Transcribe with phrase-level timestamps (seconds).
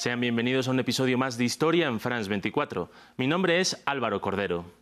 [0.00, 2.90] Sean bienvenidos a un episodio más de Historia en France 24.
[3.18, 4.79] Mi nombre es Álvaro Cordero.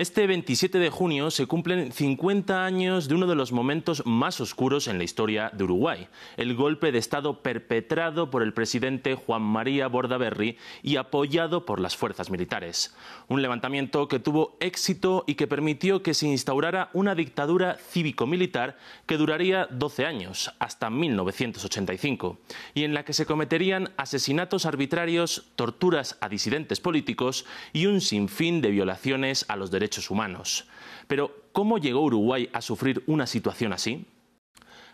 [0.00, 4.88] Este 27 de junio se cumplen 50 años de uno de los momentos más oscuros
[4.88, 6.08] en la historia de Uruguay,
[6.38, 11.98] el golpe de Estado perpetrado por el presidente Juan María Bordaberry y apoyado por las
[11.98, 12.96] fuerzas militares.
[13.28, 19.18] Un levantamiento que tuvo éxito y que permitió que se instaurara una dictadura cívico-militar que
[19.18, 22.38] duraría 12 años, hasta 1985,
[22.72, 28.62] y en la que se cometerían asesinatos arbitrarios, torturas a disidentes políticos y un sinfín
[28.62, 30.68] de violaciones a los derechos humanos.
[31.08, 34.06] Pero, ¿cómo llegó Uruguay a sufrir una situación así?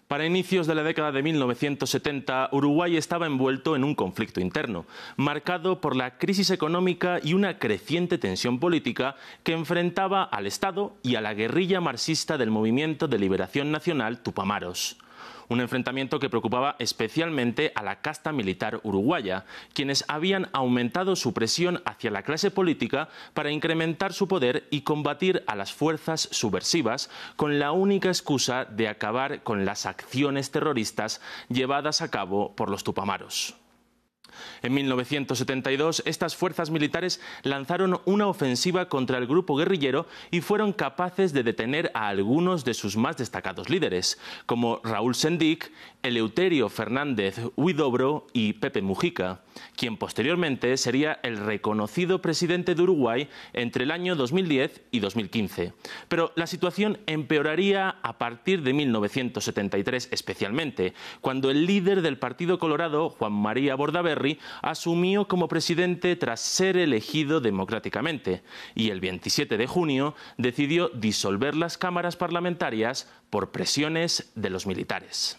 [0.08, 5.80] Para inicios de la década de 1970, Uruguay estaba envuelto en un conflicto interno, marcado
[5.80, 11.20] por la crisis económica y una creciente tensión política que enfrentaba al Estado y a
[11.20, 14.96] la guerrilla marxista del Movimiento de Liberación Nacional Tupamaros
[15.48, 21.82] un enfrentamiento que preocupaba especialmente a la casta militar uruguaya, quienes habían aumentado su presión
[21.84, 27.58] hacia la clase política para incrementar su poder y combatir a las fuerzas subversivas con
[27.58, 33.65] la única excusa de acabar con las acciones terroristas llevadas a cabo por los tupamaros.
[34.62, 41.32] En 1972, estas fuerzas militares lanzaron una ofensiva contra el grupo guerrillero y fueron capaces
[41.32, 45.70] de detener a algunos de sus más destacados líderes, como Raúl Sendic,
[46.02, 49.40] Eleuterio Fernández Huidobro y Pepe Mujica,
[49.76, 55.72] quien posteriormente sería el reconocido presidente de Uruguay entre el año 2010 y 2015.
[56.08, 63.10] Pero la situación empeoraría a partir de 1973 especialmente, cuando el líder del Partido Colorado,
[63.10, 64.25] Juan María Bordaberry,
[64.62, 68.42] asumió como presidente tras ser elegido democráticamente
[68.74, 75.38] y el 27 de junio decidió disolver las cámaras parlamentarias por presiones de los militares.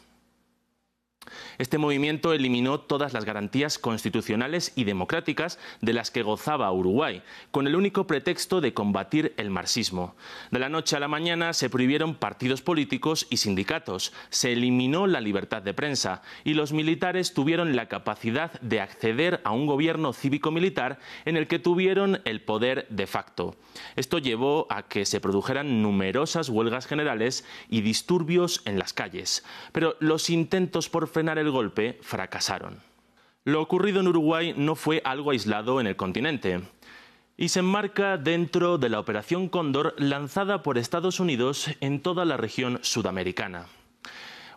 [1.57, 7.67] Este movimiento eliminó todas las garantías constitucionales y democráticas de las que gozaba Uruguay, con
[7.67, 10.15] el único pretexto de combatir el marxismo.
[10.51, 15.21] De la noche a la mañana se prohibieron partidos políticos y sindicatos, se eliminó la
[15.21, 20.99] libertad de prensa y los militares tuvieron la capacidad de acceder a un gobierno cívico-militar
[21.25, 23.55] en el que tuvieron el poder de facto.
[23.95, 29.95] Esto llevó a que se produjeran numerosas huelgas generales y disturbios en las calles, pero
[29.99, 32.77] los intentos por frenar el golpe fracasaron.
[33.43, 36.61] Lo ocurrido en Uruguay no fue algo aislado en el continente
[37.35, 42.37] y se enmarca dentro de la Operación Cóndor lanzada por Estados Unidos en toda la
[42.37, 43.65] región sudamericana.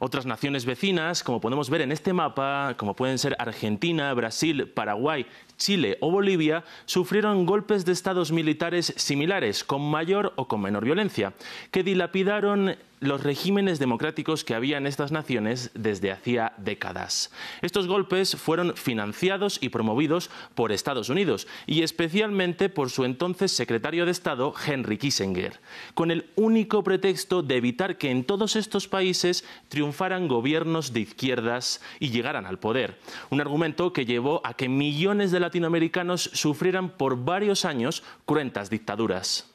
[0.01, 5.25] Otras naciones vecinas, como podemos ver en este mapa, como pueden ser Argentina, Brasil, Paraguay,
[5.57, 11.33] Chile o Bolivia, sufrieron golpes de estados militares similares, con mayor o con menor violencia,
[11.71, 17.33] que dilapidaron los regímenes democráticos que había en estas naciones desde hacía décadas.
[17.63, 24.05] Estos golpes fueron financiados y promovidos por Estados Unidos y especialmente por su entonces secretario
[24.05, 25.61] de Estado, Henry Kissinger,
[25.95, 31.81] con el único pretexto de evitar que en todos estos países triunfaran gobiernos de izquierdas
[31.99, 32.99] y llegaran al poder.
[33.31, 39.51] Un argumento que llevó a que millones de latinoamericanos sufrieran por varios años cruentas dictaduras.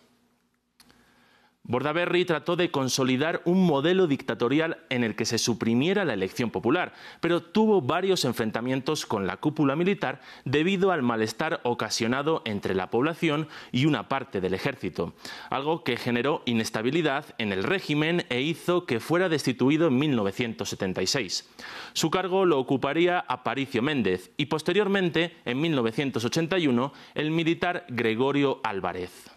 [1.67, 6.93] Bordaberry trató de consolidar un modelo dictatorial en el que se suprimiera la elección popular,
[7.21, 13.47] pero tuvo varios enfrentamientos con la cúpula militar debido al malestar ocasionado entre la población
[13.71, 15.13] y una parte del ejército,
[15.49, 21.49] algo que generó inestabilidad en el régimen e hizo que fuera destituido en 1976.
[21.93, 29.34] Su cargo lo ocuparía Aparicio Méndez y posteriormente, en 1981, el militar Gregorio Álvarez.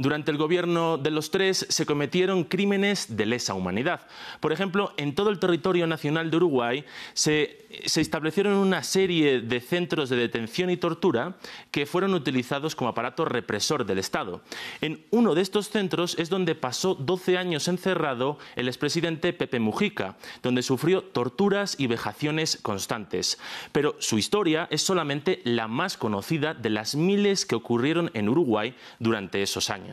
[0.00, 4.00] Durante el gobierno de los tres se cometieron crímenes de lesa humanidad.
[4.40, 10.08] Por ejemplo, en todo el territorio nacional de Uruguay se, establecieron una serie de centros
[10.08, 11.36] de detención y tortura
[11.70, 14.40] que fueron utilizados como aparato represor del Estado.
[14.80, 20.16] En uno de estos centros es donde pasó 12 años encerrado el expresidente Pepe Mujica,
[20.42, 23.38] donde sufrió torturas y vejaciones constantes.
[23.70, 28.74] Pero su historia es solamente la más conocida de las miles que ocurrieron en Uruguay
[28.98, 29.89] durante esos años.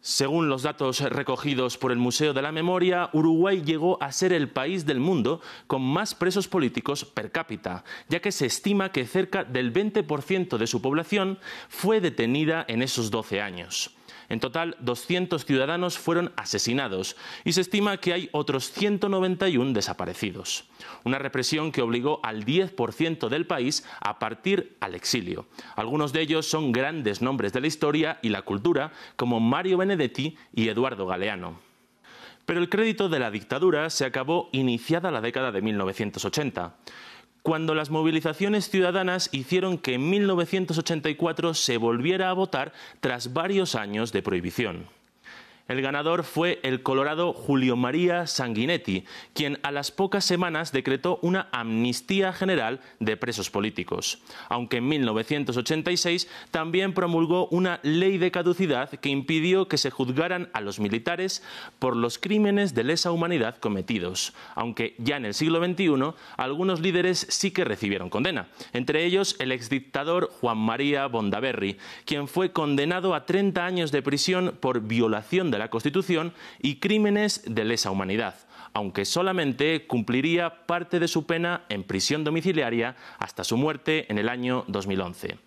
[0.00, 4.50] Según los datos recogidos por el Museo de la Memoria, Uruguay llegó a ser el
[4.50, 9.44] país del mundo con más presos políticos per cápita, ya que se estima que cerca
[9.44, 11.38] del 20% de su población
[11.70, 13.93] fue detenida en esos 12 años.
[14.28, 20.64] En total, 200 ciudadanos fueron asesinados y se estima que hay otros 191 desaparecidos.
[21.04, 25.46] Una represión que obligó al 10% del país a partir al exilio.
[25.76, 30.36] Algunos de ellos son grandes nombres de la historia y la cultura, como Mario Benedetti
[30.54, 31.58] y Eduardo Galeano.
[32.46, 36.76] Pero el crédito de la dictadura se acabó iniciada la década de 1980
[37.44, 44.12] cuando las movilizaciones ciudadanas hicieron que en 1984 se volviera a votar tras varios años
[44.12, 44.86] de prohibición.
[45.66, 51.48] El ganador fue el colorado Julio María Sanguinetti, quien a las pocas semanas decretó una
[51.52, 54.20] amnistía general de presos políticos,
[54.50, 60.60] aunque en 1986 también promulgó una ley de caducidad que impidió que se juzgaran a
[60.60, 61.42] los militares
[61.78, 67.26] por los crímenes de lesa humanidad cometidos, aunque ya en el siglo XXI algunos líderes
[67.30, 73.24] sí que recibieron condena, entre ellos el exdictador Juan María Bondaberry, quien fue condenado a
[73.24, 78.34] 30 años de prisión por violación de la Constitución y crímenes de lesa humanidad,
[78.72, 84.28] aunque solamente cumpliría parte de su pena en prisión domiciliaria hasta su muerte en el
[84.28, 85.38] año 2011.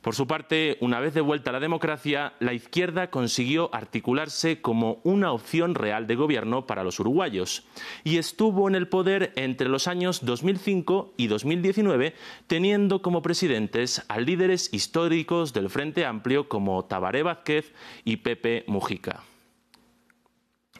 [0.00, 5.00] Por su parte, una vez de vuelta a la democracia, la izquierda consiguió articularse como
[5.02, 7.66] una opción real de gobierno para los uruguayos
[8.04, 12.14] y estuvo en el poder entre los años 2005 y 2019,
[12.46, 17.72] teniendo como presidentes a líderes históricos del Frente Amplio como Tabaré Vázquez
[18.04, 19.24] y Pepe Mujica.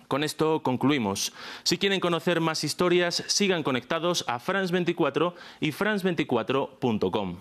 [0.08, 1.32] Con esto concluimos.
[1.62, 7.37] Si quieren conocer más historias, sigan conectados a France 24 y france24.com.